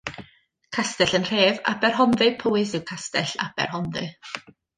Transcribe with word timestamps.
Castell 0.77 1.13
yn 1.19 1.27
nhref 1.27 1.59
Aberhonddu, 1.73 2.31
Powys 2.41 2.73
yw 2.81 2.83
Castell 2.93 3.37
Aberhonddu. 3.47 4.09